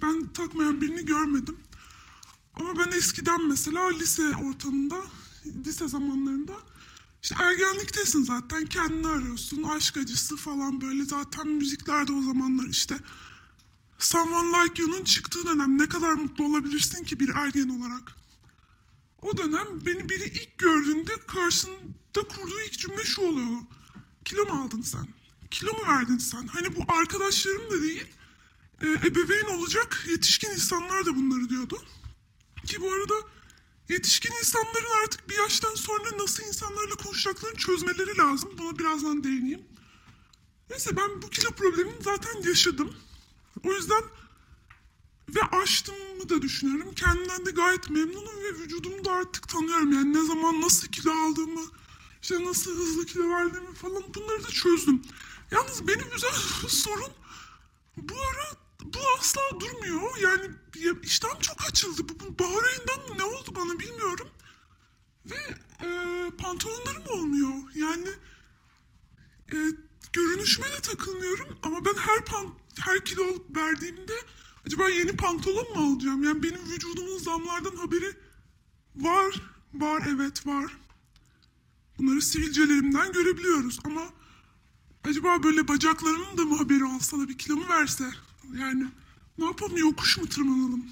ben 0.02 0.28
takmayan 0.28 0.82
birini 0.82 1.06
görmedim. 1.06 1.58
Ama 2.54 2.78
ben 2.78 2.98
eskiden 2.98 3.48
mesela 3.48 3.90
lise 3.90 4.36
ortamında, 4.36 5.04
lise 5.66 5.88
zamanlarında 5.88 6.54
işte 7.24 7.36
ergenliktesin 7.40 8.24
zaten 8.24 8.66
kendini 8.66 9.08
arıyorsun. 9.08 9.64
Aşk 9.64 9.98
acısı 9.98 10.38
falan 10.38 10.82
böyle 10.82 11.06
zaten 11.06 11.48
müziklerde 11.48 12.12
o 12.12 12.22
zamanlar 12.22 12.66
işte 12.66 12.98
Someone 14.04 14.64
Like 14.64 14.82
You'nun 14.82 15.04
çıktığı 15.04 15.46
dönem 15.46 15.78
ne 15.78 15.90
kadar 15.90 16.14
mutlu 16.14 16.46
olabilirsin 16.46 17.04
ki 17.04 17.20
bir 17.20 17.30
ergen 17.30 17.70
olarak. 17.70 18.16
O 19.22 19.38
dönem 19.38 19.68
beni 19.86 20.10
biri 20.10 20.24
ilk 20.24 20.58
gördüğünde 20.58 21.12
karşında 21.28 22.28
kurduğu 22.36 22.62
ilk 22.62 22.80
cümle 22.80 23.04
şu 23.04 23.22
oluyor. 23.22 23.58
Kilo 24.26 24.46
mu 24.46 24.64
aldın 24.64 24.82
sen? 24.82 25.08
Kilo 25.52 25.74
mu 25.74 25.88
verdin 25.88 26.18
sen? 26.18 26.48
Hani 26.48 26.76
bu 26.76 26.80
arkadaşlarım 26.88 27.72
da 27.72 27.82
değil, 27.82 28.06
e, 28.82 28.88
ebeveyn 28.88 29.58
olacak 29.58 30.06
yetişkin 30.10 30.50
insanlar 30.50 31.06
da 31.06 31.16
bunları 31.16 31.50
diyordu. 31.50 31.84
Ki 32.66 32.82
bu 32.82 32.92
arada 32.92 33.14
yetişkin 33.90 34.34
insanların 34.40 35.04
artık 35.04 35.30
bir 35.30 35.38
yaştan 35.38 35.76
sonra 35.76 36.18
nasıl 36.18 36.44
insanlarla 36.44 36.96
konuşacaklarını 36.96 37.58
çözmeleri 37.58 38.18
lazım. 38.18 38.50
Buna 38.58 38.80
birazdan 38.80 39.24
değineyim. 39.24 39.62
Neyse 40.70 40.98
ben 40.98 41.22
bu 41.22 41.30
kilo 41.30 41.52
problemini 41.52 42.04
zaten 42.04 42.42
yaşadım. 42.42 42.96
O 43.64 43.74
yüzden 43.74 44.04
ve 45.30 45.42
aştığımı 45.42 46.30
da 46.30 46.42
düşünüyorum. 46.42 46.94
Kendimden 46.96 47.46
de 47.46 47.52
gayet 47.52 47.90
memnunum 47.90 48.44
ve 48.44 48.54
vücudumu 48.60 49.06
da 49.06 49.12
artık 49.12 49.50
tanıyorum. 49.50 49.92
Yani 49.94 50.14
ne 50.14 50.26
zaman 50.26 50.62
nasıl 50.62 50.88
kilo 50.88 51.12
aldığımı, 51.12 51.62
işte 52.22 52.46
nasıl 52.46 52.78
hızlı 52.78 53.06
kilo 53.06 53.30
verdiğimi 53.30 53.74
falan 53.74 54.04
bunları 54.16 54.44
da 54.44 54.48
çözdüm. 54.48 55.02
Yalnız 55.52 55.88
benim 55.88 56.10
güzel 56.14 56.32
sorun 56.68 57.12
bu 57.98 58.14
ara 58.14 58.58
bu 58.84 59.00
asla 59.20 59.42
durmuyor. 59.60 60.18
Yani 60.18 60.44
ya- 60.76 61.02
iştahım 61.04 61.40
çok 61.40 61.66
açıldı. 61.70 62.02
Bu 62.10 62.40
bahar 62.40 62.64
ayından 62.64 63.10
mı 63.10 63.18
ne 63.18 63.24
oldu 63.24 63.50
bana 63.56 63.80
bilmiyorum. 63.80 64.28
Ve 65.26 65.36
e, 65.86 65.88
pantolonlarım 66.38 67.04
olmuyor. 67.10 67.54
Yani 67.76 68.10
e, 69.54 69.58
görünüşüme 70.14 70.68
de 70.72 70.80
takılmıyorum 70.82 71.48
ama 71.64 71.86
ben 71.86 71.94
her 71.94 72.26
pan 72.26 72.54
her 72.80 73.06
kilo 73.06 73.24
alıp 73.24 73.58
verdiğimde 73.58 74.14
acaba 74.66 74.90
yeni 74.90 75.16
pantolon 75.16 75.78
mu 75.78 75.94
alacağım? 75.94 76.24
Yani 76.24 76.44
benim 76.44 76.72
vücudumun 76.72 77.18
zamlardan 77.18 77.76
haberi 77.76 78.14
var. 78.96 79.42
Var 79.74 80.04
evet 80.10 80.48
var. 80.48 80.78
Bunları 81.98 82.22
sivilcelerimden 82.22 83.12
görebiliyoruz 83.12 83.80
ama 83.84 84.02
acaba 85.04 85.44
böyle 85.44 85.68
bacaklarımın 85.68 86.38
da 86.38 86.46
mı 86.46 86.58
haberi 86.58 86.86
olsa 86.86 87.20
da 87.20 87.30
bir 87.30 87.38
kilo 87.38 87.56
mu 87.56 87.70
verse? 87.70 88.12
Yani 88.58 88.86
ne 89.38 89.46
yapalım 89.46 89.78
yokuş 89.78 90.18
mu 90.18 90.30
tırmanalım? 90.30 90.86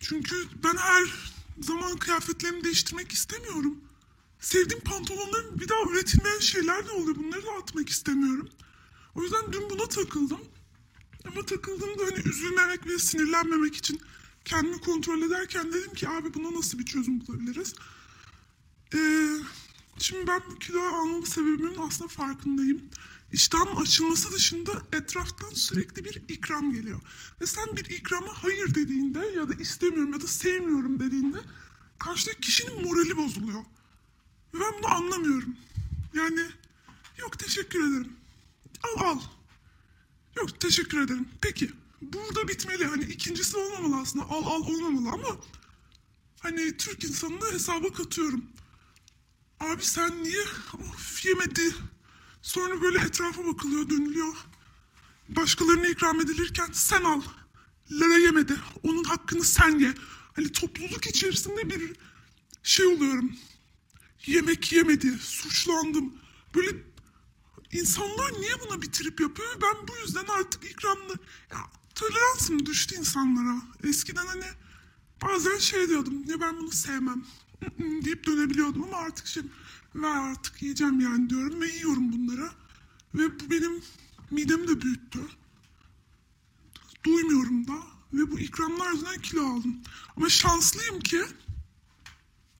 Çünkü 0.00 0.36
ben 0.64 0.76
her 0.76 1.32
zaman 1.60 1.96
kıyafetlerimi 1.96 2.64
değiştirmek 2.64 3.12
istemiyorum. 3.12 3.78
Sevdiğim 4.40 4.84
pantolonlarım 4.84 5.60
bir 5.60 5.68
daha 5.68 5.82
üretilmeyen 5.90 6.38
şeyler 6.38 6.86
de 6.86 6.90
oluyor. 6.90 7.16
Bunları 7.16 7.46
da 7.46 7.50
atmak 7.50 7.88
istemiyorum. 7.88 8.48
O 9.14 9.22
yüzden 9.22 9.52
dün 9.52 9.70
buna 9.70 9.86
takıldım. 9.86 10.40
Ama 11.26 11.46
takıldığımda 11.46 12.02
hani 12.02 12.28
üzülmemek 12.28 12.86
ve 12.86 12.98
sinirlenmemek 12.98 13.76
için 13.76 14.00
kendimi 14.44 14.80
kontrol 14.80 15.22
ederken 15.22 15.72
dedim 15.72 15.94
ki 15.94 16.08
abi 16.08 16.34
buna 16.34 16.58
nasıl 16.58 16.78
bir 16.78 16.84
çözüm 16.84 17.26
bulabiliriz? 17.26 17.74
Ee, 18.94 19.28
şimdi 19.98 20.26
ben 20.26 20.42
bu 20.50 20.58
kilo 20.58 20.80
almamın 20.80 21.24
sebebimin 21.24 21.76
aslında 21.78 22.08
farkındayım. 22.08 22.82
İştahın 23.32 23.76
açılması 23.76 24.32
dışında 24.32 24.82
etraftan 24.92 25.50
sürekli 25.50 26.04
bir 26.04 26.22
ikram 26.28 26.72
geliyor. 26.72 27.00
Ve 27.40 27.46
sen 27.46 27.76
bir 27.76 27.84
ikrama 27.84 28.28
hayır 28.42 28.74
dediğinde 28.74 29.18
ya 29.36 29.48
da 29.48 29.54
istemiyorum 29.54 30.12
ya 30.12 30.20
da 30.20 30.26
sevmiyorum 30.26 31.00
dediğinde 31.00 31.38
karşıdaki 31.98 32.40
kişinin 32.40 32.84
morali 32.84 33.16
bozuluyor. 33.16 33.60
Ve 34.54 34.60
ben 34.60 34.72
bunu 34.78 34.94
anlamıyorum. 34.94 35.56
Yani 36.14 36.40
yok 37.18 37.38
teşekkür 37.38 37.80
ederim. 37.88 38.12
Al 38.82 39.04
al. 39.04 39.20
Yok 40.36 40.60
teşekkür 40.60 41.00
ederim. 41.00 41.28
Peki 41.40 41.70
burada 42.02 42.48
bitmeli. 42.48 42.84
Hani 42.84 43.04
ikincisi 43.04 43.56
olmamalı 43.56 44.00
aslında. 44.00 44.24
Al 44.24 44.44
al 44.46 44.62
olmamalı 44.62 45.10
ama 45.10 45.36
hani 46.40 46.76
Türk 46.76 47.04
insanını 47.04 47.52
hesaba 47.52 47.92
katıyorum. 47.92 48.44
Abi 49.60 49.84
sen 49.84 50.22
niye 50.24 50.44
of 50.74 51.24
yemedi. 51.24 51.74
Sonra 52.42 52.82
böyle 52.82 52.98
etrafa 52.98 53.46
bakılıyor 53.46 53.90
dönülüyor. 53.90 54.34
Başkalarına 55.28 55.86
ikram 55.86 56.20
edilirken 56.20 56.68
sen 56.72 57.04
al. 57.04 57.22
Lara 57.90 58.18
yemedi. 58.18 58.56
Onun 58.82 59.04
hakkını 59.04 59.44
sen 59.44 59.78
ye. 59.78 59.94
Hani 60.36 60.52
topluluk 60.52 61.06
içerisinde 61.06 61.70
bir 61.70 61.96
şey 62.62 62.86
oluyorum. 62.86 63.36
Yemek 64.26 64.72
yemedi. 64.72 65.18
Suçlandım. 65.18 66.14
Böyle 66.54 66.70
insanlar 67.72 68.32
niye 68.32 68.52
buna 68.66 68.82
bir 68.82 68.92
trip 68.92 69.20
yapıyor? 69.20 69.48
Ben 69.62 69.88
bu 69.88 69.92
yüzden 70.02 70.24
artık 70.38 70.64
ikramlı... 70.64 71.14
Ya, 71.50 71.58
toleransım 71.94 72.66
düştü 72.66 72.94
insanlara. 72.96 73.62
Eskiden 73.84 74.26
hani 74.26 74.44
bazen 75.22 75.58
şey 75.58 75.88
diyordum. 75.88 76.24
Ya 76.26 76.40
ben 76.40 76.58
bunu 76.58 76.70
sevmem. 76.70 77.24
deyip 77.78 78.26
dönebiliyordum 78.26 78.82
ama 78.82 78.96
artık 78.96 79.26
şey 79.26 79.42
ver 79.94 80.16
artık 80.16 80.62
yiyeceğim 80.62 81.00
yani 81.00 81.30
diyorum 81.30 81.60
ve 81.60 81.68
yiyorum 81.68 82.12
bunları. 82.12 82.50
Ve 83.14 83.40
bu 83.40 83.50
benim 83.50 83.82
midemi 84.30 84.68
de 84.68 84.80
büyüttü. 84.80 85.20
Duymuyorum 87.04 87.68
da 87.68 87.74
ve 88.12 88.30
bu 88.30 88.38
ikramlar 88.40 88.92
yüzünden 88.92 89.20
kilo 89.20 89.46
aldım. 89.46 89.76
Ama 90.16 90.28
şanslıyım 90.28 91.00
ki 91.00 91.22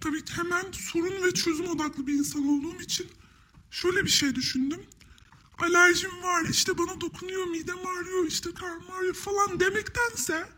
tabii 0.00 0.22
hemen 0.30 0.64
sorun 0.72 1.22
ve 1.22 1.34
çözüm 1.34 1.66
odaklı 1.66 2.06
bir 2.06 2.12
insan 2.12 2.48
olduğum 2.48 2.80
için 2.80 3.06
şöyle 3.70 4.04
bir 4.04 4.10
şey 4.10 4.34
düşündüm. 4.34 4.80
Alerjim 5.58 6.22
var, 6.22 6.44
işte 6.50 6.78
bana 6.78 7.00
dokunuyor, 7.00 7.46
midem 7.46 7.86
ağrıyor, 7.86 8.26
işte 8.26 8.54
karnım 8.54 8.90
ağrıyor 8.90 9.14
falan 9.14 9.60
demektense 9.60 10.48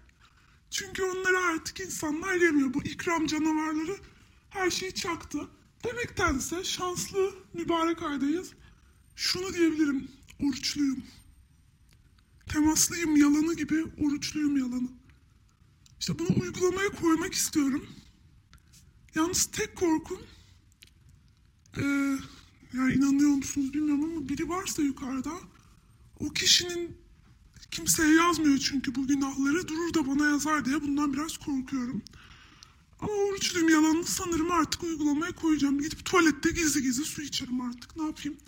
çünkü 0.70 1.02
onları 1.02 1.38
artık 1.38 1.80
insanlar 1.80 2.34
yemiyor. 2.34 2.74
Bu 2.74 2.82
ikram 2.82 3.26
canavarları 3.26 3.96
her 4.50 4.70
şeyi 4.70 4.94
çaktı. 4.94 5.38
Demektense 5.84 6.64
şanslı 6.64 7.34
mübarek 7.54 8.02
aydayız. 8.02 8.52
Şunu 9.16 9.54
diyebilirim, 9.54 10.10
oruçluyum. 10.42 11.04
temaslıyım 12.48 13.16
yalanı 13.16 13.54
gibi 13.54 13.84
oruçluyum 13.84 14.56
yalanı. 14.56 14.88
İşte 16.00 16.18
bunu 16.18 16.28
uygulamaya 16.40 16.88
koymak 16.88 17.34
istiyorum. 17.34 17.86
Yalnız 19.14 19.46
tek 19.46 19.76
korkum 19.76 20.20
eee 21.76 22.18
yani 22.72 22.92
inanıyor 22.92 23.30
musunuz 23.30 23.74
bilmiyorum 23.74 24.04
ama 24.04 24.28
biri 24.28 24.48
varsa 24.48 24.82
yukarıda 24.82 25.32
o 26.20 26.28
kişinin 26.28 26.96
kimseye 27.70 28.14
yazmıyor 28.14 28.58
çünkü 28.58 28.94
bu 28.94 29.06
günahları 29.06 29.68
durur 29.68 29.94
da 29.94 30.06
bana 30.06 30.26
yazar 30.26 30.64
diye 30.64 30.82
bundan 30.82 31.12
biraz 31.12 31.36
korkuyorum. 31.36 32.02
Ama 33.00 33.12
oruçluyum 33.12 33.68
yalanını 33.68 34.04
sanırım 34.04 34.52
artık 34.52 34.82
uygulamaya 34.82 35.32
koyacağım. 35.32 35.80
Gidip 35.80 36.04
tuvalette 36.04 36.50
gizli 36.50 36.82
gizli 36.82 37.04
su 37.04 37.22
içerim 37.22 37.60
artık. 37.60 37.96
Ne 37.96 38.02
yapayım? 38.02 38.38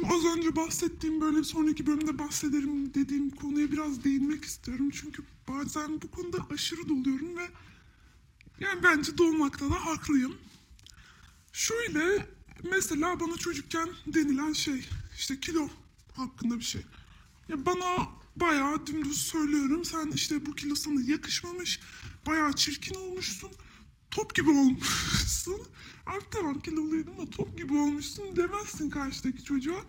Şu 0.00 0.14
az 0.14 0.36
önce 0.36 0.56
bahsettiğim 0.56 1.20
böyle 1.20 1.44
sonraki 1.44 1.86
bölümde 1.86 2.18
bahsederim 2.18 2.94
dediğim 2.94 3.30
konuya 3.30 3.72
biraz 3.72 4.04
değinmek 4.04 4.44
istiyorum. 4.44 4.90
Çünkü 4.90 5.22
bazen 5.48 6.02
bu 6.02 6.10
konuda 6.10 6.38
aşırı 6.50 6.88
doluyorum 6.88 7.36
ve 7.36 7.48
yani 8.60 8.82
bence 8.82 9.18
dolmakta 9.18 9.70
da 9.70 9.86
haklıyım. 9.86 10.36
Şöyle 11.52 12.26
mesela 12.70 13.20
bana 13.20 13.36
çocukken 13.36 13.88
denilen 14.06 14.52
şey 14.52 14.88
işte 15.16 15.40
kilo 15.40 15.68
hakkında 16.16 16.58
bir 16.58 16.64
şey. 16.64 16.82
Ya 17.48 17.66
bana 17.66 18.08
bayağı 18.36 18.86
dümdüz 18.86 19.22
söylüyorum 19.22 19.84
sen 19.84 20.10
işte 20.14 20.46
bu 20.46 20.54
kilo 20.54 20.74
sana 20.74 21.00
yakışmamış 21.00 21.80
bayağı 22.26 22.52
çirkin 22.52 22.94
olmuşsun 22.94 23.50
top 24.10 24.34
gibi 24.34 24.50
olmuşsun. 24.50 25.60
Abi 26.06 26.24
tamam 26.30 26.60
kiloluydum 26.60 27.18
da 27.18 27.30
top 27.30 27.58
gibi 27.58 27.72
olmuşsun 27.78 28.36
demezsin 28.36 28.90
karşıdaki 28.90 29.44
çocuğa. 29.44 29.80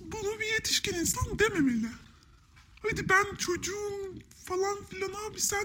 Bunu 0.00 0.40
bir 0.40 0.52
yetişkin 0.52 0.94
insan 0.94 1.38
dememeli. 1.38 1.88
Hadi 2.82 3.08
ben 3.08 3.34
çocuğum 3.34 4.14
falan 4.44 4.84
filan 4.84 5.12
abi 5.28 5.40
sen 5.40 5.64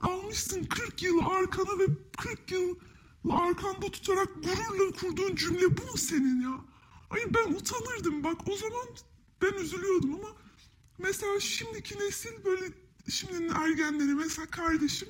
almışsın 0.00 0.64
40 0.64 1.02
yıl 1.02 1.18
arkana 1.18 1.78
ve 1.78 1.86
40 2.18 2.50
yıl 2.50 2.76
arkanda 3.30 3.90
tutarak 3.90 4.28
gururla 4.34 4.96
kurduğun 5.00 5.36
cümle 5.36 5.76
bu 5.76 5.82
mu 5.82 5.96
senin 5.96 6.42
ya? 6.42 6.60
Hayır 7.08 7.34
ben 7.34 7.52
utanırdım 7.52 8.24
bak 8.24 8.48
o 8.48 8.56
zaman 8.56 8.86
ben 9.42 9.52
üzülüyordum 9.52 10.14
ama 10.14 10.28
mesela 10.98 11.40
şimdiki 11.40 11.98
nesil 11.98 12.44
böyle 12.44 12.72
şimdinin 13.10 13.48
ergenleri 13.48 14.14
mesela 14.14 14.46
kardeşim 14.46 15.08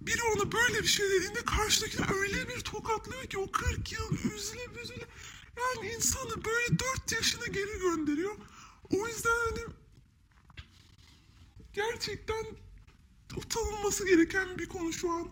biri 0.00 0.22
ona 0.22 0.52
böyle 0.52 0.82
bir 0.82 0.88
şey 0.88 1.10
dediğinde 1.10 1.44
karşıdakine 1.44 2.06
öyle 2.18 2.48
bir 2.48 2.60
tokatlıyor 2.60 3.24
ki 3.26 3.38
o 3.38 3.52
40 3.52 3.92
yıl 3.92 4.12
üzüle 4.34 4.74
büzüle 4.76 5.06
yani 5.56 5.92
insanı 5.92 6.44
böyle 6.44 6.78
4 6.78 7.12
yaşına 7.12 7.46
geri 7.46 7.78
gönderiyor. 7.78 8.36
O 8.90 9.06
yüzden 9.08 9.30
hani 9.48 9.74
gerçekten 11.72 12.46
utanılması 13.36 14.06
gereken 14.06 14.58
bir 14.58 14.68
konu 14.68 14.92
şu 14.92 15.10
an. 15.10 15.28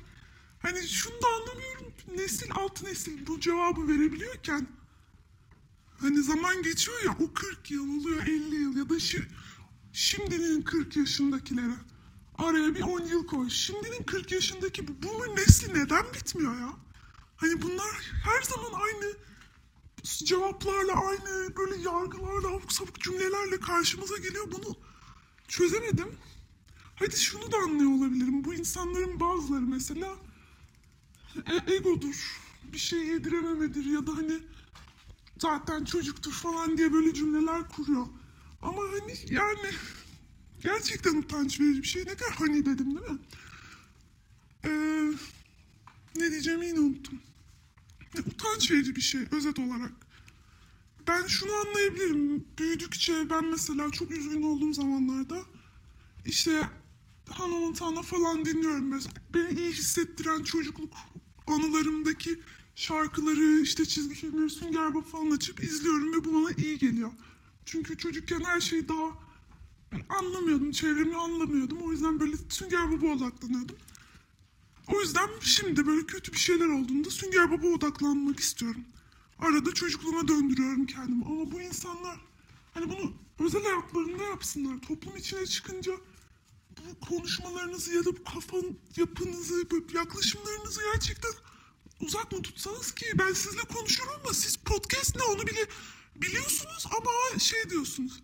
Hani 0.62 0.88
şunu 0.88 1.22
da 1.22 1.26
anlamıyorum. 1.28 1.92
Nesil 2.16 2.48
alt 2.54 2.82
nesil 2.82 3.26
bu 3.26 3.40
cevabı 3.40 3.88
verebiliyorken 3.88 4.66
hani 6.00 6.22
zaman 6.22 6.62
geçiyor 6.62 7.02
ya 7.04 7.16
o 7.20 7.34
40 7.34 7.70
yıl 7.70 8.00
oluyor 8.00 8.22
50 8.22 8.54
yıl 8.56 8.76
ya 8.76 8.88
da 8.88 8.94
şi- 8.94 9.28
şimdinin 9.92 10.62
40 10.62 10.96
yaşındakilere 10.96 11.74
araya 12.38 12.74
bir 12.74 12.82
10 12.82 13.00
yıl 13.00 13.26
koy. 13.26 13.50
Şimdinin 13.50 14.02
40 14.02 14.32
yaşındaki 14.32 14.88
bu 14.88 15.02
boomer 15.02 15.36
nesli 15.36 15.74
neden 15.74 16.04
bitmiyor 16.14 16.60
ya? 16.60 16.72
Hani 17.36 17.62
bunlar 17.62 18.12
her 18.24 18.42
zaman 18.42 18.80
aynı 18.80 19.12
cevaplarla 20.02 20.92
aynı 20.92 21.56
böyle 21.56 21.76
yargılarla 21.76 22.48
abuk 22.48 22.72
sabuk 22.72 23.00
cümlelerle 23.00 23.60
karşımıza 23.60 24.16
geliyor. 24.16 24.52
Bunu 24.52 24.76
çözemedim. 25.48 26.08
Hadi 26.94 27.16
şunu 27.16 27.52
da 27.52 27.56
anlıyor 27.56 27.90
olabilirim. 27.90 28.44
Bu 28.44 28.54
insanların 28.54 29.20
bazıları 29.20 29.62
mesela 29.66 30.14
e- 31.46 31.74
egodur. 31.74 32.40
Bir 32.72 32.78
şey 32.78 32.98
yedirememedir 32.98 33.84
ya 33.84 34.06
da 34.06 34.16
hani 34.16 34.38
zaten 35.38 35.84
çocuktur 35.84 36.32
falan 36.32 36.78
diye 36.78 36.92
böyle 36.92 37.14
cümleler 37.14 37.68
kuruyor. 37.68 38.06
Ama 38.62 38.82
hani 38.82 39.14
yani 39.30 39.70
gerçekten 40.62 41.14
utanç 41.16 41.60
verici 41.60 41.82
bir 41.82 41.88
şey. 41.88 42.02
Ne 42.02 42.14
kadar 42.16 42.32
hani 42.34 42.66
dedim 42.66 42.86
değil 42.86 43.10
mi? 43.10 43.18
Ee, 44.64 45.12
ne 46.16 46.30
diyeceğimi 46.30 46.66
yine 46.66 46.80
unuttum. 46.80 47.20
Ne, 48.14 48.20
utanç 48.20 48.70
verici 48.70 48.96
bir 48.96 49.00
şey 49.00 49.20
özet 49.32 49.58
olarak. 49.58 49.92
Ben 51.08 51.26
şunu 51.26 51.52
anlayabilirim. 51.52 52.44
Büyüdükçe 52.58 53.30
ben 53.30 53.44
mesela 53.44 53.90
çok 53.90 54.10
üzgün 54.10 54.42
olduğum 54.42 54.72
zamanlarda 54.72 55.38
işte 56.26 56.68
Hannah 57.30 57.60
Montana 57.60 58.02
falan 58.02 58.44
dinliyorum 58.44 58.88
mesela. 58.88 59.14
Beni 59.34 59.60
iyi 59.60 59.72
hissettiren 59.72 60.42
çocukluk 60.42 60.92
anılarımdaki 61.46 62.40
şarkıları, 62.74 63.60
işte 63.62 63.86
çizgi 63.86 64.14
filmleri, 64.14 64.50
Sünger 64.50 64.94
Bob 64.94 65.04
falan 65.04 65.30
açıp 65.30 65.62
izliyorum 65.64 66.12
ve 66.12 66.24
bu 66.24 66.34
bana 66.34 66.50
iyi 66.52 66.78
geliyor. 66.78 67.12
Çünkü 67.64 67.98
çocukken 67.98 68.40
her 68.40 68.60
şey 68.60 68.88
daha 68.88 69.27
anlamıyordum, 70.08 70.70
çevremi 70.70 71.16
anlamıyordum. 71.16 71.78
O 71.82 71.92
yüzden 71.92 72.20
böyle 72.20 72.36
Sünger 72.48 72.90
Bob'a 72.90 73.06
odaklanıyordum. 73.06 73.76
O 74.88 75.00
yüzden 75.00 75.28
şimdi 75.40 75.86
böyle 75.86 76.06
kötü 76.06 76.32
bir 76.32 76.38
şeyler 76.38 76.66
olduğunda 76.66 77.10
Sünger 77.10 77.50
Bob'a 77.50 77.66
odaklanmak 77.66 78.40
istiyorum. 78.40 78.84
Arada 79.38 79.74
çocukluğuma 79.74 80.28
döndürüyorum 80.28 80.86
kendimi. 80.86 81.24
Ama 81.24 81.52
bu 81.52 81.60
insanlar 81.60 82.20
hani 82.74 82.88
bunu 82.88 83.12
özel 83.38 83.62
hayatlarında 83.62 84.22
yapsınlar. 84.22 84.80
Toplum 84.88 85.16
içine 85.16 85.46
çıkınca 85.46 85.92
bu 86.70 87.06
konuşmalarınızı 87.06 87.94
ya 87.94 88.04
da 88.04 88.16
bu 88.16 88.24
kafa 88.24 88.56
yapınızı, 88.96 89.66
yaklaşımlarınızı 89.94 90.80
gerçekten 90.92 91.32
uzak 92.00 92.32
mı 92.32 92.42
tutsanız 92.42 92.94
ki 92.94 93.06
ben 93.18 93.32
sizle 93.32 93.60
konuşuyorum 93.60 94.14
ama 94.24 94.34
siz 94.34 94.56
podcast 94.56 95.16
ne 95.16 95.22
onu 95.22 95.46
bile 95.46 95.66
biliyorsunuz 96.16 96.86
ama 96.86 97.38
şey 97.38 97.70
diyorsunuz. 97.70 98.22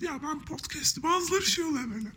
Ya 0.00 0.22
ben 0.22 0.40
podcast'i 0.44 1.02
bazıları 1.02 1.46
şey 1.46 1.64
oluyor 1.64 1.90
böyle. 1.90 2.12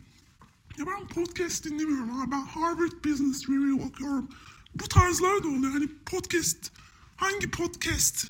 Ya 0.78 0.88
ben 0.88 1.08
podcast 1.08 1.66
dinlemiyorum 1.66 2.12
ama 2.12 2.32
ben 2.32 2.46
Harvard 2.46 3.06
Business 3.06 3.50
Review 3.50 3.84
okuyorum. 3.88 4.30
Bu 4.76 4.88
tarzlar 4.88 5.44
da 5.44 5.48
oluyor. 5.48 5.72
Hani 5.72 5.88
podcast, 6.06 6.72
hangi 7.16 7.52
podcast? 7.52 8.28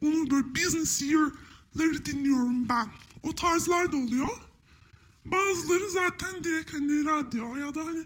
Onu 0.00 0.30
böyle 0.30 0.54
business 0.54 1.02
year'ları 1.02 2.04
dinliyorum 2.04 2.68
ben. 2.68 2.88
O 3.22 3.34
tarzlar 3.34 3.92
da 3.92 3.96
oluyor. 3.96 4.28
Bazıları 5.24 5.90
zaten 5.90 6.44
direkt 6.44 6.74
hani 6.74 7.04
radyo 7.04 7.56
ya 7.56 7.74
da 7.74 7.86
hani 7.86 8.04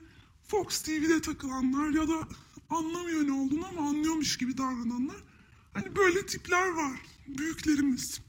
Fox 0.48 0.82
TV'de 0.82 1.20
takılanlar 1.20 1.90
ya 1.90 2.08
da 2.08 2.28
anlamıyor 2.70 3.26
ne 3.26 3.32
olduğunu 3.32 3.66
ama 3.66 3.88
anlıyormuş 3.88 4.38
gibi 4.38 4.58
davrananlar. 4.58 5.16
Hani 5.72 5.96
böyle 5.96 6.26
tipler 6.26 6.68
var. 6.68 7.00
Büyüklerimiz. 7.26 8.20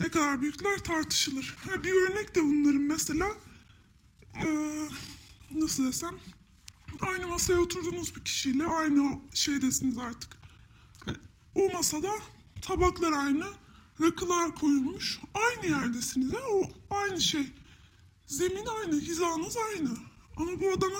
Ne 0.00 0.08
kadar 0.08 0.42
büyükler 0.42 0.78
tartışılır. 0.78 1.56
Ha, 1.68 1.84
bir 1.84 1.92
örnek 1.92 2.34
de 2.34 2.42
bunların 2.42 2.80
mesela 2.82 3.28
eee, 4.44 4.88
nasıl 5.50 5.86
desem 5.86 6.14
aynı 7.00 7.28
masaya 7.28 7.60
oturduğunuz 7.60 8.16
bir 8.16 8.24
kişiyle 8.24 8.66
aynı 8.66 9.20
şeydesiniz 9.34 9.98
artık. 9.98 10.36
O 11.54 11.72
masada 11.72 12.10
tabaklar 12.62 13.12
aynı, 13.12 13.44
rakılar 14.00 14.54
koyulmuş. 14.54 15.20
Aynı 15.34 15.66
yerdesiniz 15.70 16.32
ha 16.32 16.38
o 16.52 16.70
aynı 16.90 17.20
şey. 17.20 17.52
Zemin 18.26 18.66
aynı, 18.66 19.00
hizanız 19.00 19.56
aynı. 19.56 19.90
Ama 20.36 20.60
bu 20.60 20.72
adama 20.72 20.98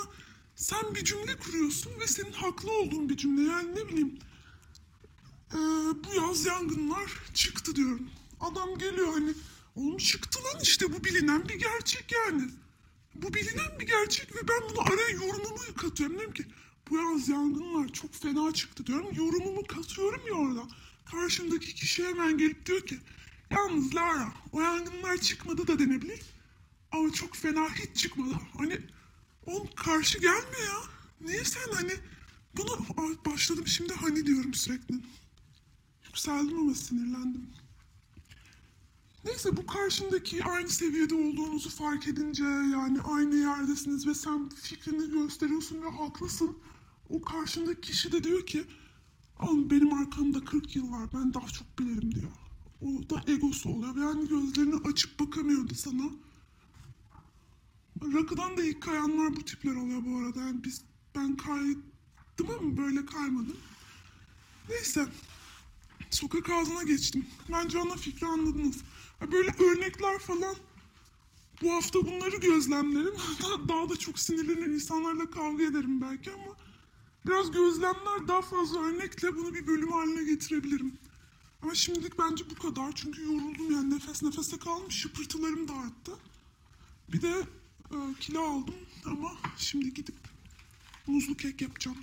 sen 0.56 0.94
bir 0.94 1.04
cümle 1.04 1.38
kuruyorsun 1.38 1.92
ve 2.00 2.06
senin 2.06 2.32
haklı 2.32 2.72
olduğun 2.72 3.08
bir 3.08 3.16
cümle. 3.16 3.50
Yani 3.50 3.74
ne 3.74 3.88
bileyim 3.88 4.18
ee, 5.52 5.56
bu 6.04 6.14
yaz 6.16 6.44
yangınlar 6.44 7.10
çıktı 7.34 7.76
diyorum. 7.76 8.10
Adam 8.40 8.78
geliyor 8.78 9.12
hani 9.12 9.34
oğlum 9.74 9.96
çıktı 9.96 10.38
lan 10.44 10.60
işte 10.62 10.92
bu 10.92 11.04
bilinen 11.04 11.48
bir 11.48 11.54
gerçek 11.54 12.12
yani. 12.12 12.50
Bu 13.14 13.34
bilinen 13.34 13.80
bir 13.80 13.86
gerçek 13.86 14.36
ve 14.36 14.48
ben 14.48 14.62
bunu 14.70 14.80
araya 14.80 15.10
yorumumu 15.10 15.74
katıyorum. 15.76 16.16
Diyorum 16.18 16.34
ki 16.34 16.46
bu 16.90 16.96
yaz 16.96 17.28
yangınlar 17.28 17.88
çok 17.88 18.14
fena 18.14 18.52
çıktı 18.52 18.86
diyorum. 18.86 19.14
Yorumumu 19.14 19.66
katıyorum 19.66 20.26
ya 20.26 20.34
orada. 20.34 20.68
Karşımdaki 21.04 21.74
kişi 21.74 22.04
hemen 22.06 22.38
gelip 22.38 22.66
diyor 22.66 22.86
ki 22.86 22.98
yalnız 23.50 23.94
Lara 23.94 24.32
o 24.52 24.60
yangınlar 24.60 25.16
çıkmadı 25.16 25.66
da 25.66 25.78
denebilir. 25.78 26.20
Ama 26.92 27.12
çok 27.12 27.36
fena 27.36 27.74
hiç 27.74 27.96
çıkmadı. 27.96 28.34
Hani 28.58 28.80
oğlum 29.46 29.68
karşı 29.76 30.18
gelme 30.18 30.58
ya. 30.66 30.78
Niye 31.20 31.44
sen 31.44 31.72
hani 31.74 31.92
bunu 32.56 32.86
başladım 33.26 33.66
şimdi 33.66 33.94
hani 33.94 34.26
diyorum 34.26 34.54
sürekli. 34.54 34.94
Yükseldim 36.06 36.58
ama 36.58 36.74
sinirlendim. 36.74 37.50
Neyse 39.26 39.56
bu 39.56 39.66
karşındaki 39.66 40.44
aynı 40.44 40.68
seviyede 40.68 41.14
olduğunuzu 41.14 41.70
fark 41.70 42.08
edince 42.08 42.44
yani 42.44 43.00
aynı 43.00 43.36
yerdesiniz 43.36 44.06
ve 44.06 44.14
sen 44.14 44.48
fikrini 44.48 45.10
gösteriyorsun 45.10 45.82
ve 45.82 45.90
haklısın. 45.90 46.58
O 47.08 47.22
karşındaki 47.22 47.80
kişi 47.80 48.12
de 48.12 48.24
diyor 48.24 48.46
ki 48.46 48.64
Oğlum 49.40 49.70
benim 49.70 49.94
arkamda 49.94 50.44
40 50.44 50.76
yıl 50.76 50.92
var 50.92 51.08
ben 51.14 51.34
daha 51.34 51.46
çok 51.46 51.78
bilirim 51.78 52.14
diyor. 52.14 52.30
O 52.80 53.10
da 53.10 53.32
egosu 53.32 53.70
oluyor 53.70 53.96
yani 53.96 54.28
gözlerini 54.28 54.74
açıp 54.74 55.20
bakamıyordu 55.20 55.74
sana. 55.74 56.10
Rakıdan 58.02 58.56
da 58.56 58.64
ilk 58.64 58.82
kayanlar 58.82 59.36
bu 59.36 59.44
tipler 59.44 59.74
oluyor 59.74 60.04
bu 60.04 60.18
arada. 60.18 60.40
Yani 60.40 60.64
biz 60.64 60.84
ben 61.14 61.36
kaydım 61.36 61.82
ama 62.38 62.76
böyle 62.76 63.06
kaymadım. 63.06 63.56
Neyse. 64.68 65.06
Sokak 66.10 66.50
ağzına 66.50 66.82
geçtim. 66.82 67.26
Bence 67.52 67.80
ana 67.80 67.96
fikri 67.96 68.26
anladınız. 68.26 68.76
Ya 69.20 69.32
Böyle 69.32 69.50
örnekler 69.50 70.18
falan 70.18 70.56
bu 71.62 71.72
hafta 71.72 72.02
bunları 72.06 72.36
gözlemlerim. 72.36 73.14
Daha- 73.68 73.88
da 73.88 73.96
çok 73.96 74.18
sinirlenen 74.18 74.70
insanlarla 74.70 75.30
kavga 75.30 75.64
ederim 75.64 76.00
belki 76.00 76.30
ama 76.32 76.56
biraz 77.26 77.50
gözlemler 77.52 78.28
daha 78.28 78.42
fazla 78.42 78.80
örnekle 78.80 79.36
bunu 79.36 79.54
bir 79.54 79.66
bölüm 79.66 79.92
haline 79.92 80.24
getirebilirim. 80.24 80.98
Ama 81.62 81.74
şimdilik 81.74 82.18
bence 82.18 82.44
bu 82.50 82.54
kadar. 82.54 82.92
Çünkü 82.94 83.22
yoruldum 83.22 83.72
yani 83.72 83.90
nefes 83.94 84.22
nefese 84.22 84.58
kalmış. 84.58 84.94
Şıpırtılarım 84.94 85.68
da 85.68 85.72
arttı. 85.72 86.12
Bir 87.12 87.22
de 87.22 87.42
e, 87.90 87.96
kilo 88.20 88.40
aldım 88.42 88.74
ama 89.04 89.32
şimdi 89.56 89.94
gidip 89.94 90.14
muzlu 91.06 91.36
kek 91.36 91.60
yapacağım. 91.60 91.96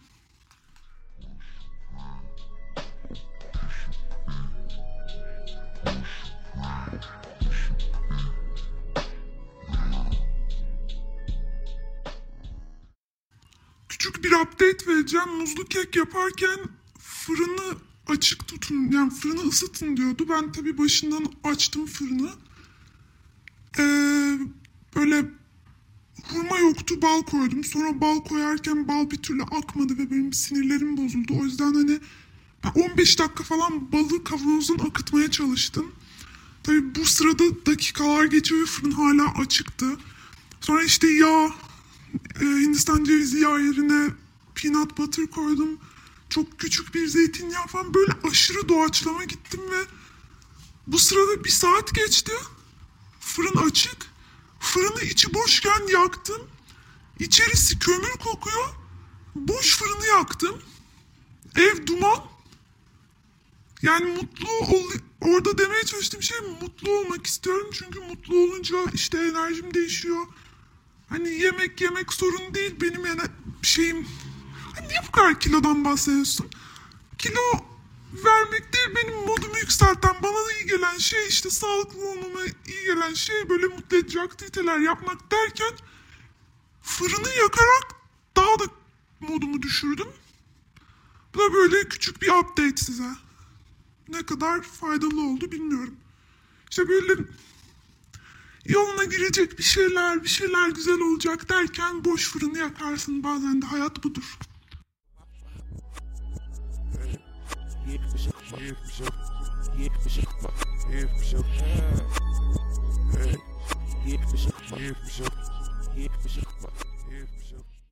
Update 14.36 14.88
vereceğim. 14.88 15.30
Muzlu 15.30 15.66
kek 15.66 15.96
yaparken 15.96 16.60
fırını 17.00 17.76
açık 18.08 18.48
tutun, 18.48 18.92
yani 18.92 19.12
fırını 19.12 19.42
ısıtın 19.42 19.98
diyordu. 19.98 20.26
Ben 20.30 20.52
tabii 20.52 20.78
başından 20.78 21.26
açtım 21.44 21.86
fırını. 21.86 22.30
Ee, 23.80 24.40
böyle 24.96 25.26
hurma 26.24 26.60
yoktu, 26.60 27.02
bal 27.02 27.22
koydum. 27.22 27.64
Sonra 27.64 28.02
bal 28.02 28.20
koyarken 28.20 28.88
bal 28.88 29.12
bir 29.12 29.18
türlü 29.18 29.44
akmadı 29.44 29.98
ve 29.98 30.12
benim 30.12 30.34
sinirlerim 30.34 30.98
bozuldu. 30.98 31.34
O 31.42 31.46
yüzden 31.46 31.74
hani 31.74 32.00
ben 32.64 32.82
15 32.82 33.20
dakika 33.20 33.44
falan 33.44 33.92
balı 33.92 34.24
kavanozdan 34.24 34.88
akıtmaya 34.88 35.32
çalıştım. 35.32 35.92
Tabii 36.64 36.96
bu 36.96 37.06
sırada 37.06 37.66
dakikalar 37.66 38.26
geçiyor 38.26 38.62
ve 38.62 38.66
fırın 38.66 38.92
hala 38.92 39.34
açıktı. 39.42 39.98
Sonra 40.62 40.84
işte 40.84 41.08
yağ, 41.08 41.50
e, 42.42 42.46
Hindistan 42.46 43.04
cevizi 43.04 43.40
yağı 43.40 43.62
yerine 43.62 44.10
peanut 44.56 44.98
butter 44.98 45.28
koydum. 45.28 45.80
Çok 46.30 46.60
küçük 46.60 46.96
bir 46.96 47.08
zeytinyağı 47.08 47.68
falan 47.68 47.94
böyle 47.94 48.12
aşırı 48.24 48.70
doğaçlama 48.70 49.24
gittim 49.24 49.62
ve 49.72 49.86
bu 50.88 51.00
sırada 51.00 51.44
bir 51.44 51.50
saat 51.50 51.96
geçti. 51.96 52.32
Fırın 53.20 53.68
açık. 53.68 53.98
Fırını 54.60 55.02
içi 55.02 55.34
boşken 55.34 55.88
yaktım. 55.94 56.42
İçerisi 57.20 57.80
kömür 57.80 58.12
kokuyor. 58.12 58.70
Boş 59.36 59.78
fırını 59.78 60.08
yaktım. 60.08 60.62
Ev 61.56 61.88
duman. 61.88 62.24
Yani 63.82 64.06
mutlu 64.06 64.48
ol 64.76 64.92
orada 65.22 65.58
demeye 65.58 65.84
çalıştığım 65.84 66.24
şey 66.24 66.38
mutlu 66.62 66.92
olmak 66.92 67.28
istiyorum. 67.28 67.70
Çünkü 67.74 68.00
mutlu 68.00 68.38
olunca 68.38 68.78
işte 68.94 69.18
enerjim 69.18 69.74
değişiyor. 69.74 70.26
Hani 71.10 71.30
yemek 71.30 71.82
yemek 71.82 72.14
sorun 72.14 72.54
değil 72.54 72.76
benim 72.82 73.06
yani 73.06 73.22
şeyim. 73.62 74.08
Niye 74.88 75.00
bu 75.08 75.12
kadar 75.12 75.40
kilodan 75.40 75.86
bahsediyorsun? 75.86 76.50
Kilo 77.18 77.42
vermek 78.14 78.74
değil 78.74 78.96
benim 78.96 79.16
modumu 79.16 79.58
yükselten 79.58 80.16
bana 80.24 80.34
da 80.34 80.52
iyi 80.60 80.66
gelen 80.66 80.98
şey 80.98 81.28
işte 81.28 81.50
sağlıklı 81.50 82.10
olmama 82.10 82.42
iyi 82.68 82.86
gelen 82.86 83.14
şey 83.14 83.50
böyle 83.50 83.68
mutlu 83.68 83.98
edici 83.98 84.22
aktiviteler 84.22 84.80
yapmak 84.80 85.32
derken 85.32 85.72
fırını 86.82 87.30
yakarak 87.30 87.96
daha 88.38 88.60
da 88.60 88.64
modumu 89.20 89.62
düşürdüm. 89.62 90.08
Bu 91.34 91.40
da 91.40 91.54
böyle 91.54 91.90
küçük 91.90 92.22
bir 92.22 92.30
update 92.30 92.78
size. 92.78 93.10
Ne 94.10 94.26
kadar 94.26 94.62
faydalı 94.62 95.22
oldu 95.22 95.52
bilmiyorum. 95.52 95.96
İşte 96.70 96.88
böyle 96.88 97.22
yoluna 98.66 99.04
girecek 99.04 99.58
bir 99.58 99.64
şeyler, 99.64 100.24
bir 100.24 100.30
şeyler 100.30 100.70
güzel 100.70 101.00
olacak 101.00 101.50
derken 101.50 102.06
boş 102.06 102.30
fırını 102.30 102.58
yakarsın. 102.58 103.24
Bazen 103.24 103.62
de 103.62 103.66
hayat 103.66 104.04
budur. 104.04 104.38
Yeah, 107.86 107.98